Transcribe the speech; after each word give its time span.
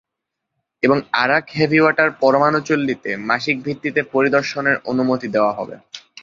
এবং 0.83 0.97
Arak 1.13 1.45
heavy 1.49 1.79
water 1.81 2.09
পরমাণু 2.21 2.59
চুল্লিতে 2.61 3.11
মাসিক 3.29 3.55
ভিত্তিতে 3.63 4.01
পরিদর্শনের 4.13 4.77
অনুমতি 4.85 5.27
দেওয়া 5.27 5.53
হবে। 5.53 5.75